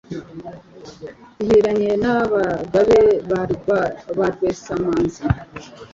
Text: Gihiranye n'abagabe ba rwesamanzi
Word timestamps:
Gihiranye 1.37 1.91
n'abagabe 2.01 2.99
ba 4.17 4.25
rwesamanzi 4.33 5.21